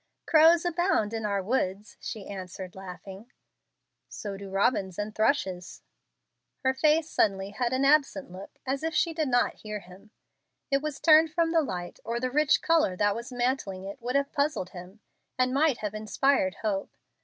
[0.25, 3.31] "Crows abound in our woods," she answered, laughing.
[4.09, 5.83] "So do robins and thrushes."
[6.63, 10.09] Her face suddenly had an absent look as if she did not hear him.
[10.71, 14.15] It was turned from the light, or the rich color that was mantling it would
[14.15, 15.01] have puzzled him,
[15.37, 16.95] and might have inspired hope.